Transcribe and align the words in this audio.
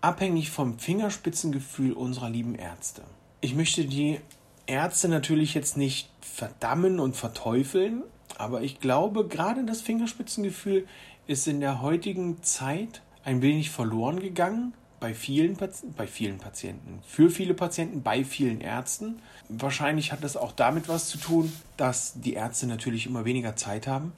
abhängig 0.00 0.50
vom 0.50 0.78
Fingerspitzengefühl 0.78 1.92
unserer 1.92 2.30
lieben 2.30 2.54
Ärzte. 2.54 3.02
Ich 3.40 3.54
möchte 3.54 3.84
die 3.84 4.20
Ärzte 4.66 5.08
natürlich 5.08 5.54
jetzt 5.54 5.76
nicht 5.76 6.10
verdammen 6.20 7.00
und 7.00 7.16
verteufeln, 7.16 8.02
aber 8.36 8.62
ich 8.62 8.80
glaube, 8.80 9.26
gerade 9.26 9.64
das 9.64 9.80
Fingerspitzengefühl 9.80 10.86
ist 11.26 11.46
in 11.48 11.60
der 11.60 11.82
heutigen 11.82 12.42
Zeit 12.42 13.02
ein 13.24 13.42
wenig 13.42 13.70
verloren 13.70 14.20
gegangen 14.20 14.74
bei 15.00 15.14
vielen, 15.14 15.56
bei 15.96 16.06
vielen 16.06 16.38
Patienten, 16.38 17.00
für 17.06 17.30
viele 17.30 17.54
Patienten, 17.54 18.02
bei 18.02 18.24
vielen 18.24 18.60
Ärzten. 18.60 19.20
Wahrscheinlich 19.48 20.12
hat 20.12 20.24
das 20.24 20.36
auch 20.36 20.52
damit 20.52 20.88
was 20.88 21.08
zu 21.08 21.18
tun, 21.18 21.52
dass 21.76 22.14
die 22.20 22.34
Ärzte 22.34 22.66
natürlich 22.66 23.06
immer 23.06 23.24
weniger 23.24 23.54
Zeit 23.54 23.86
haben, 23.86 24.12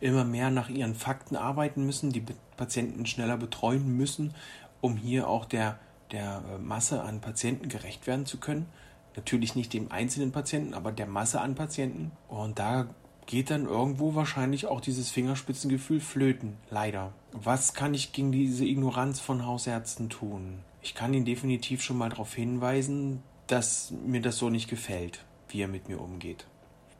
immer 0.00 0.24
mehr 0.24 0.50
nach 0.50 0.68
ihren 0.68 0.94
Fakten 0.94 1.36
arbeiten 1.36 1.86
müssen, 1.86 2.10
die 2.10 2.24
Patienten 2.56 3.06
schneller 3.06 3.36
betreuen 3.36 3.96
müssen, 3.96 4.34
um 4.80 4.96
hier 4.96 5.28
auch 5.28 5.44
der, 5.44 5.78
der 6.12 6.42
Masse 6.60 7.02
an 7.02 7.20
Patienten 7.20 7.68
gerecht 7.68 8.06
werden 8.06 8.26
zu 8.26 8.38
können. 8.38 8.66
Natürlich 9.16 9.56
nicht 9.56 9.72
dem 9.72 9.90
einzelnen 9.90 10.32
Patienten, 10.32 10.74
aber 10.74 10.92
der 10.92 11.06
Masse 11.06 11.40
an 11.40 11.54
Patienten. 11.54 12.12
Und 12.28 12.58
da 12.58 12.88
geht 13.26 13.50
dann 13.50 13.66
irgendwo 13.66 14.14
wahrscheinlich 14.14 14.66
auch 14.66 14.80
dieses 14.80 15.10
Fingerspitzengefühl 15.10 16.00
flöten, 16.00 16.56
leider. 16.70 17.12
Was 17.32 17.74
kann 17.74 17.92
ich 17.94 18.12
gegen 18.12 18.32
diese 18.32 18.64
Ignoranz 18.64 19.20
von 19.20 19.44
Hausärzten 19.44 20.08
tun? 20.08 20.60
Ich 20.80 20.94
kann 20.94 21.12
ihn 21.12 21.24
definitiv 21.24 21.82
schon 21.82 21.98
mal 21.98 22.08
darauf 22.08 22.34
hinweisen, 22.34 23.22
dass 23.46 23.92
mir 24.06 24.22
das 24.22 24.38
so 24.38 24.48
nicht 24.48 24.68
gefällt, 24.68 25.24
wie 25.48 25.60
er 25.60 25.68
mit 25.68 25.88
mir 25.88 26.00
umgeht. 26.00 26.46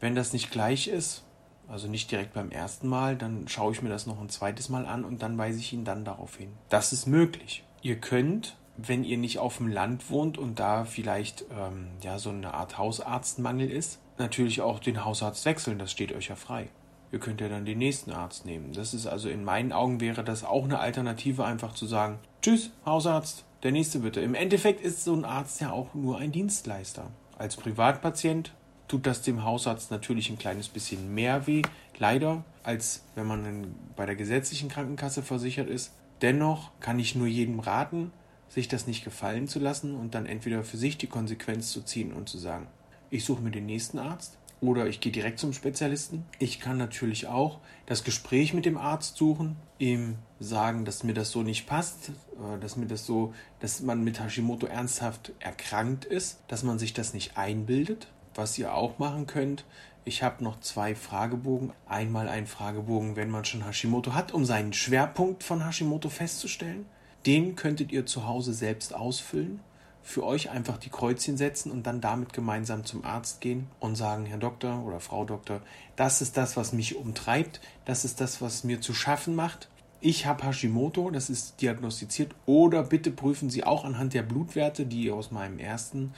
Wenn 0.00 0.14
das 0.14 0.32
nicht 0.32 0.50
gleich 0.50 0.88
ist, 0.88 1.24
also 1.68 1.88
nicht 1.88 2.10
direkt 2.10 2.34
beim 2.34 2.50
ersten 2.50 2.88
Mal, 2.88 3.16
dann 3.16 3.48
schaue 3.48 3.72
ich 3.72 3.82
mir 3.82 3.88
das 3.88 4.06
noch 4.06 4.20
ein 4.20 4.28
zweites 4.28 4.68
Mal 4.68 4.86
an 4.86 5.04
und 5.04 5.22
dann 5.22 5.38
weise 5.38 5.58
ich 5.58 5.72
ihn 5.72 5.84
dann 5.84 6.04
darauf 6.04 6.36
hin. 6.36 6.52
Das 6.68 6.92
ist 6.92 7.06
möglich. 7.06 7.64
Ihr 7.82 7.96
könnt, 7.96 8.56
wenn 8.76 9.04
ihr 9.04 9.18
nicht 9.18 9.38
auf 9.38 9.58
dem 9.58 9.68
Land 9.68 10.10
wohnt 10.10 10.38
und 10.38 10.58
da 10.58 10.84
vielleicht 10.84 11.44
ähm, 11.50 11.88
ja 12.02 12.18
so 12.18 12.30
eine 12.30 12.54
Art 12.54 12.78
Hausarztmangel 12.78 13.70
ist, 13.70 14.00
natürlich 14.18 14.60
auch 14.60 14.78
den 14.78 15.04
Hausarzt 15.04 15.44
wechseln, 15.44 15.78
das 15.78 15.90
steht 15.90 16.12
euch 16.12 16.28
ja 16.28 16.36
frei. 16.36 16.68
Ihr 17.12 17.20
könnt 17.20 17.40
ja 17.40 17.48
dann 17.48 17.64
den 17.64 17.78
nächsten 17.78 18.10
Arzt 18.10 18.44
nehmen. 18.44 18.72
Das 18.72 18.92
ist 18.92 19.06
also 19.06 19.28
in 19.28 19.44
meinen 19.44 19.72
Augen 19.72 20.00
wäre 20.00 20.24
das 20.24 20.42
auch 20.42 20.64
eine 20.64 20.80
Alternative, 20.80 21.44
einfach 21.44 21.72
zu 21.72 21.86
sagen, 21.86 22.18
tschüss, 22.42 22.72
Hausarzt, 22.84 23.44
der 23.62 23.70
nächste 23.70 24.00
bitte. 24.00 24.20
Im 24.20 24.34
Endeffekt 24.34 24.80
ist 24.80 25.04
so 25.04 25.14
ein 25.14 25.24
Arzt 25.24 25.60
ja 25.60 25.70
auch 25.70 25.94
nur 25.94 26.18
ein 26.18 26.32
Dienstleister. 26.32 27.10
Als 27.38 27.56
Privatpatient 27.56 28.52
tut 28.88 29.06
das 29.06 29.22
dem 29.22 29.44
Hausarzt 29.44 29.90
natürlich 29.90 30.30
ein 30.30 30.38
kleines 30.38 30.68
bisschen 30.68 31.14
mehr 31.14 31.46
weh, 31.46 31.62
leider, 31.98 32.44
als 32.62 33.04
wenn 33.14 33.26
man 33.26 33.74
bei 33.96 34.06
der 34.06 34.16
gesetzlichen 34.16 34.68
Krankenkasse 34.68 35.22
versichert 35.22 35.68
ist. 35.68 35.92
Dennoch 36.22 36.70
kann 36.80 36.98
ich 36.98 37.14
nur 37.14 37.26
jedem 37.26 37.60
raten, 37.60 38.12
sich 38.48 38.68
das 38.68 38.86
nicht 38.86 39.04
gefallen 39.04 39.48
zu 39.48 39.58
lassen 39.58 39.94
und 39.94 40.14
dann 40.14 40.26
entweder 40.26 40.64
für 40.64 40.76
sich 40.76 40.96
die 40.96 41.06
Konsequenz 41.06 41.70
zu 41.70 41.82
ziehen 41.82 42.12
und 42.12 42.28
zu 42.28 42.38
sagen, 42.38 42.66
ich 43.10 43.24
suche 43.24 43.42
mir 43.42 43.50
den 43.50 43.66
nächsten 43.66 43.98
Arzt 43.98 44.38
oder 44.60 44.86
ich 44.86 45.00
gehe 45.00 45.12
direkt 45.12 45.38
zum 45.38 45.52
Spezialisten. 45.52 46.24
Ich 46.38 46.60
kann 46.60 46.78
natürlich 46.78 47.26
auch 47.26 47.58
das 47.86 48.04
Gespräch 48.04 48.54
mit 48.54 48.64
dem 48.64 48.78
Arzt 48.78 49.16
suchen, 49.16 49.56
ihm 49.78 50.16
sagen, 50.40 50.84
dass 50.84 51.02
mir 51.02 51.14
das 51.14 51.30
so 51.30 51.42
nicht 51.42 51.66
passt, 51.66 52.08
äh, 52.08 52.58
dass 52.60 52.76
mir 52.76 52.86
das 52.86 53.04
so, 53.04 53.34
dass 53.60 53.80
man 53.80 54.02
mit 54.02 54.20
Hashimoto 54.20 54.66
ernsthaft 54.66 55.32
erkrankt 55.40 56.04
ist, 56.04 56.40
dass 56.48 56.62
man 56.62 56.78
sich 56.78 56.94
das 56.94 57.12
nicht 57.12 57.36
einbildet. 57.36 58.08
Was 58.34 58.58
ihr 58.58 58.74
auch 58.74 58.98
machen 58.98 59.26
könnt, 59.26 59.64
ich 60.04 60.22
habe 60.22 60.44
noch 60.44 60.60
zwei 60.60 60.94
Fragebogen. 60.94 61.72
Einmal 61.86 62.28
ein 62.28 62.46
Fragebogen, 62.46 63.16
wenn 63.16 63.30
man 63.30 63.44
schon 63.44 63.64
Hashimoto 63.64 64.12
hat, 64.12 64.32
um 64.32 64.44
seinen 64.44 64.72
Schwerpunkt 64.72 65.42
von 65.42 65.64
Hashimoto 65.64 66.10
festzustellen. 66.10 66.86
Den 67.26 67.56
könntet 67.56 67.90
ihr 67.90 68.04
zu 68.04 68.26
Hause 68.26 68.52
selbst 68.52 68.94
ausfüllen 68.94 69.60
für 70.04 70.22
euch 70.22 70.50
einfach 70.50 70.76
die 70.76 70.90
Kreuzchen 70.90 71.38
setzen 71.38 71.72
und 71.72 71.86
dann 71.86 72.02
damit 72.02 72.34
gemeinsam 72.34 72.84
zum 72.84 73.04
Arzt 73.04 73.40
gehen 73.40 73.68
und 73.80 73.96
sagen, 73.96 74.26
Herr 74.26 74.36
Doktor 74.36 74.84
oder 74.84 75.00
Frau 75.00 75.24
Doktor, 75.24 75.62
das 75.96 76.20
ist 76.20 76.36
das, 76.36 76.58
was 76.58 76.74
mich 76.74 76.94
umtreibt, 76.94 77.62
das 77.86 78.04
ist 78.04 78.20
das, 78.20 78.42
was 78.42 78.64
mir 78.64 78.82
zu 78.82 78.92
schaffen 78.92 79.34
macht. 79.34 79.68
Ich 80.02 80.26
habe 80.26 80.46
Hashimoto, 80.46 81.10
das 81.10 81.30
ist 81.30 81.62
diagnostiziert, 81.62 82.34
oder 82.44 82.82
bitte 82.82 83.10
prüfen 83.10 83.48
Sie 83.48 83.64
auch 83.64 83.86
anhand 83.86 84.12
der 84.12 84.22
Blutwerte, 84.22 84.84
die 84.84 85.10
aus 85.10 85.30
meinem 85.30 85.58
ersten 85.58 86.12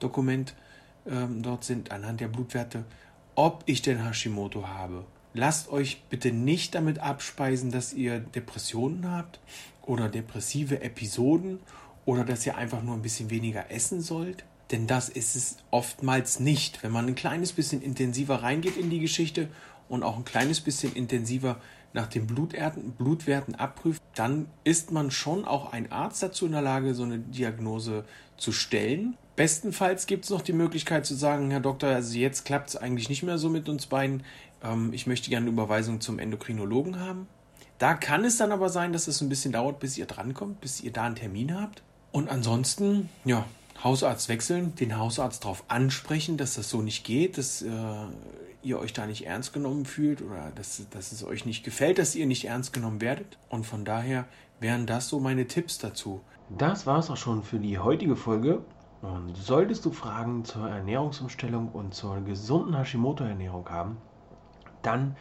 Dokument 0.00 0.54
ähm, 1.08 1.42
dort 1.42 1.64
sind, 1.64 1.90
anhand 1.90 2.20
der 2.20 2.28
Blutwerte, 2.28 2.84
ob 3.34 3.62
ich 3.66 3.82
denn 3.82 4.04
Hashimoto 4.04 4.68
habe. 4.68 5.04
Lasst 5.32 5.70
euch 5.70 6.02
bitte 6.10 6.32
nicht 6.32 6.74
damit 6.74 6.98
abspeisen, 6.98 7.70
dass 7.70 7.92
ihr 7.92 8.18
Depressionen 8.18 9.10
habt 9.10 9.38
oder 9.82 10.08
depressive 10.08 10.82
Episoden 10.82 11.60
oder 12.04 12.24
dass 12.24 12.44
ihr 12.46 12.56
einfach 12.56 12.82
nur 12.82 12.94
ein 12.94 13.02
bisschen 13.02 13.30
weniger 13.30 13.70
essen 13.70 14.00
sollt. 14.00 14.44
Denn 14.72 14.86
das 14.86 15.08
ist 15.08 15.36
es 15.36 15.56
oftmals 15.70 16.40
nicht. 16.40 16.82
Wenn 16.82 16.92
man 16.92 17.06
ein 17.06 17.14
kleines 17.14 17.52
bisschen 17.52 17.82
intensiver 17.82 18.42
reingeht 18.42 18.76
in 18.76 18.90
die 18.90 19.00
Geschichte 19.00 19.48
und 19.88 20.02
auch 20.02 20.16
ein 20.16 20.24
kleines 20.24 20.60
bisschen 20.60 20.94
intensiver 20.94 21.60
nach 21.92 22.06
den 22.06 22.26
Blutwerten, 22.26 22.92
Blutwerten 22.92 23.56
abprüft, 23.56 24.00
dann 24.14 24.46
ist 24.62 24.92
man 24.92 25.10
schon 25.10 25.44
auch 25.44 25.72
ein 25.72 25.90
Arzt 25.90 26.22
dazu 26.22 26.46
in 26.46 26.52
der 26.52 26.62
Lage, 26.62 26.94
so 26.94 27.02
eine 27.02 27.18
Diagnose 27.18 28.04
zu 28.36 28.52
stellen. 28.52 29.16
Bestenfalls 29.40 30.04
gibt 30.04 30.24
es 30.24 30.30
noch 30.30 30.42
die 30.42 30.52
Möglichkeit 30.52 31.06
zu 31.06 31.14
sagen, 31.14 31.50
Herr 31.50 31.60
Doktor, 31.60 31.88
also 31.88 32.14
jetzt 32.18 32.44
klappt 32.44 32.68
es 32.68 32.76
eigentlich 32.76 33.08
nicht 33.08 33.22
mehr 33.22 33.38
so 33.38 33.48
mit 33.48 33.70
uns 33.70 33.86
beiden. 33.86 34.22
Ähm, 34.62 34.92
ich 34.92 35.06
möchte 35.06 35.30
gerne 35.30 35.44
eine 35.44 35.52
Überweisung 35.54 36.02
zum 36.02 36.18
Endokrinologen 36.18 37.00
haben. 37.00 37.26
Da 37.78 37.94
kann 37.94 38.26
es 38.26 38.36
dann 38.36 38.52
aber 38.52 38.68
sein, 38.68 38.92
dass 38.92 39.08
es 39.08 39.22
ein 39.22 39.30
bisschen 39.30 39.52
dauert, 39.52 39.80
bis 39.80 39.96
ihr 39.96 40.04
drankommt, 40.04 40.60
bis 40.60 40.82
ihr 40.82 40.92
da 40.92 41.04
einen 41.04 41.14
Termin 41.14 41.58
habt. 41.58 41.82
Und 42.12 42.28
ansonsten, 42.28 43.08
ja, 43.24 43.46
Hausarzt 43.82 44.28
wechseln, 44.28 44.74
den 44.74 44.98
Hausarzt 44.98 45.42
darauf 45.44 45.64
ansprechen, 45.68 46.36
dass 46.36 46.56
das 46.56 46.68
so 46.68 46.82
nicht 46.82 47.04
geht, 47.04 47.38
dass 47.38 47.62
äh, 47.62 47.70
ihr 48.62 48.78
euch 48.78 48.92
da 48.92 49.06
nicht 49.06 49.24
ernst 49.24 49.54
genommen 49.54 49.86
fühlt 49.86 50.20
oder 50.20 50.52
dass, 50.54 50.82
dass 50.90 51.12
es 51.12 51.24
euch 51.24 51.46
nicht 51.46 51.64
gefällt, 51.64 51.96
dass 51.98 52.14
ihr 52.14 52.26
nicht 52.26 52.44
ernst 52.44 52.74
genommen 52.74 53.00
werdet. 53.00 53.38
Und 53.48 53.64
von 53.64 53.86
daher 53.86 54.26
wären 54.60 54.84
das 54.84 55.08
so 55.08 55.18
meine 55.18 55.46
Tipps 55.46 55.78
dazu. 55.78 56.20
Das 56.58 56.84
war 56.84 56.98
es 56.98 57.08
auch 57.08 57.16
schon 57.16 57.42
für 57.42 57.58
die 57.58 57.78
heutige 57.78 58.16
Folge. 58.16 58.62
Und 59.02 59.36
solltest 59.36 59.84
du 59.84 59.92
Fragen 59.92 60.44
zur 60.44 60.68
Ernährungsumstellung 60.68 61.70
und 61.72 61.94
zur 61.94 62.20
gesunden 62.20 62.76
Hashimoto-Ernährung 62.76 63.68
haben, 63.68 63.96
dann 64.82 65.16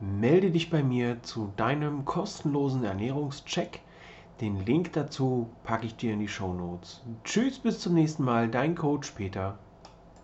melde 0.00 0.50
dich 0.50 0.70
bei 0.70 0.82
mir 0.82 1.22
zu 1.22 1.52
deinem 1.56 2.04
kostenlosen 2.04 2.84
Ernährungscheck 2.84 3.80
den 4.40 4.64
Link 4.66 4.92
dazu 4.94 5.48
packe 5.62 5.86
ich 5.86 5.94
dir 5.94 6.12
in 6.12 6.18
die 6.18 6.28
Show 6.28 6.52
Notes. 6.52 7.02
Tschüss, 7.22 7.60
bis 7.60 7.78
zum 7.78 7.94
nächsten 7.94 8.24
Mal, 8.24 8.48
dein 8.48 8.74
Coach 8.74 9.12
Peter. 9.12 9.58